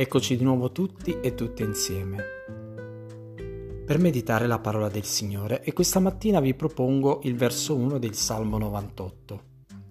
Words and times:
Eccoci 0.00 0.38
di 0.38 0.44
nuovo 0.44 0.72
tutti 0.72 1.20
e 1.20 1.34
tutte 1.34 1.62
insieme 1.62 2.24
per 3.84 3.98
meditare 3.98 4.46
la 4.46 4.58
parola 4.58 4.88
del 4.88 5.04
Signore 5.04 5.62
e 5.62 5.74
questa 5.74 6.00
mattina 6.00 6.40
vi 6.40 6.54
propongo 6.54 7.20
il 7.24 7.36
verso 7.36 7.76
1 7.76 7.98
del 7.98 8.14
Salmo 8.14 8.56
98. 8.56 9.42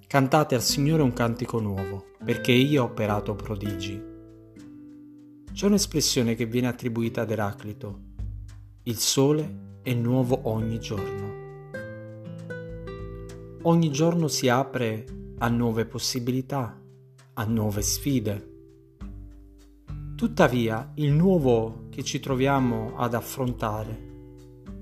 Cantate 0.07 0.55
al 0.55 0.63
Signore 0.63 1.03
un 1.03 1.13
cantico 1.13 1.59
nuovo, 1.59 2.05
perché 2.25 2.51
io 2.51 2.81
ho 2.81 2.85
operato 2.85 3.35
prodigi. 3.35 4.03
C'è 5.53 5.67
un'espressione 5.67 6.33
che 6.33 6.47
viene 6.47 6.69
attribuita 6.69 7.21
ad 7.21 7.29
Eraclito. 7.29 7.99
Il 8.85 8.97
sole 8.97 9.77
è 9.83 9.93
nuovo 9.93 10.39
ogni 10.45 10.79
giorno. 10.79 11.33
Ogni 13.61 13.91
giorno 13.91 14.27
si 14.27 14.49
apre 14.49 15.05
a 15.37 15.49
nuove 15.49 15.85
possibilità, 15.85 16.81
a 17.33 17.43
nuove 17.43 17.83
sfide 17.83 18.57
Tuttavia, 20.19 20.91
il 20.95 21.13
nuovo 21.13 21.85
che 21.89 22.03
ci 22.03 22.19
troviamo 22.19 22.97
ad 22.97 23.13
affrontare 23.13 24.07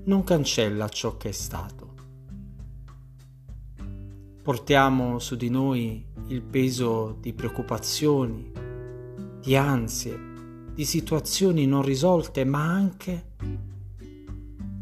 non 0.06 0.24
cancella 0.24 0.88
ciò 0.88 1.16
che 1.16 1.28
è 1.28 1.32
stato. 1.32 1.94
Portiamo 4.42 5.20
su 5.20 5.36
di 5.36 5.48
noi 5.48 6.04
il 6.26 6.42
peso 6.42 7.18
di 7.20 7.32
preoccupazioni, 7.34 8.50
di 9.40 9.54
ansie, 9.54 10.18
di 10.74 10.84
situazioni 10.84 11.66
non 11.66 11.82
risolte, 11.82 12.44
ma 12.44 12.64
anche 12.64 13.36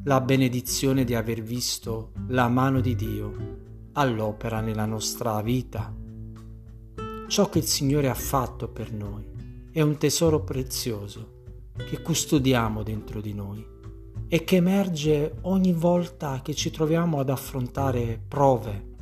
la 0.04 0.22
benedizione 0.22 1.04
di 1.04 1.14
aver 1.14 1.42
visto 1.42 2.12
la 2.28 2.48
mano 2.48 2.80
di 2.80 2.94
Dio 2.94 3.58
all'opera 3.92 4.62
nella 4.62 4.86
nostra 4.86 5.38
vita, 5.42 5.94
ciò 7.26 7.50
che 7.50 7.58
il 7.58 7.66
Signore 7.66 8.08
ha 8.08 8.14
fatto 8.14 8.68
per 8.68 8.90
noi 8.90 9.34
è 9.76 9.82
un 9.82 9.98
tesoro 9.98 10.42
prezioso 10.42 11.42
che 11.76 12.00
custodiamo 12.00 12.82
dentro 12.82 13.20
di 13.20 13.34
noi 13.34 13.62
e 14.26 14.42
che 14.42 14.56
emerge 14.56 15.36
ogni 15.42 15.74
volta 15.74 16.40
che 16.40 16.54
ci 16.54 16.70
troviamo 16.70 17.20
ad 17.20 17.28
affrontare 17.28 18.18
prove, 18.26 18.94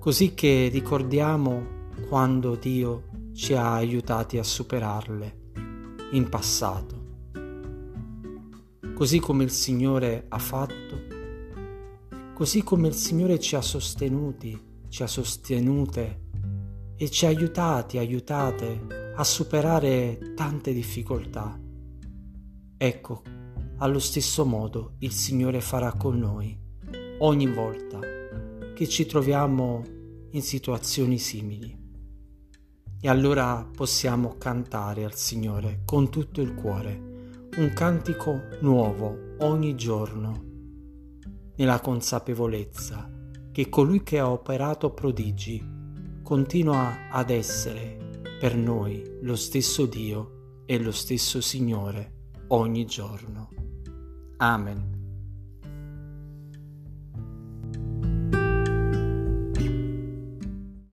così 0.00 0.34
che 0.34 0.68
ricordiamo 0.68 1.90
quando 2.08 2.56
Dio 2.56 3.04
ci 3.34 3.54
ha 3.54 3.74
aiutati 3.74 4.36
a 4.36 4.42
superarle 4.42 5.36
in 6.10 6.28
passato. 6.28 7.02
Così 8.96 9.20
come 9.20 9.44
il 9.44 9.50
Signore 9.52 10.24
ha 10.28 10.38
fatto, 10.38 11.02
così 12.34 12.64
come 12.64 12.88
il 12.88 12.94
Signore 12.94 13.38
ci 13.38 13.54
ha 13.54 13.62
sostenuti, 13.62 14.60
ci 14.88 15.04
ha 15.04 15.06
sostenute 15.06 16.22
e 16.96 17.08
ci 17.08 17.26
ha 17.26 17.28
aiutati, 17.28 17.98
aiutate 17.98 19.02
a 19.16 19.22
superare 19.22 20.32
tante 20.34 20.72
difficoltà. 20.72 21.56
Ecco, 22.76 23.22
allo 23.78 23.98
stesso 24.00 24.44
modo 24.44 24.94
il 24.98 25.12
Signore 25.12 25.60
farà 25.60 25.92
con 25.92 26.18
noi 26.18 26.58
ogni 27.18 27.46
volta 27.46 28.00
che 28.74 28.88
ci 28.88 29.06
troviamo 29.06 29.82
in 30.30 30.42
situazioni 30.42 31.18
simili. 31.18 31.82
E 33.00 33.08
allora 33.08 33.68
possiamo 33.72 34.36
cantare 34.36 35.04
al 35.04 35.14
Signore 35.14 35.82
con 35.84 36.10
tutto 36.10 36.40
il 36.40 36.54
cuore 36.54 37.12
un 37.56 37.72
cantico 37.72 38.40
nuovo 38.62 39.36
ogni 39.40 39.76
giorno, 39.76 40.42
nella 41.54 41.78
consapevolezza 41.78 43.08
che 43.52 43.68
colui 43.68 44.02
che 44.02 44.18
ha 44.18 44.28
operato 44.28 44.90
prodigi 44.90 45.64
continua 46.24 47.10
ad 47.10 47.30
essere 47.30 48.03
per 48.44 48.56
noi 48.56 49.02
lo 49.22 49.36
stesso 49.36 49.86
Dio 49.86 50.64
e 50.66 50.78
lo 50.78 50.92
stesso 50.92 51.40
Signore 51.40 52.32
ogni 52.48 52.84
giorno. 52.84 53.48
Amen. 54.36 55.03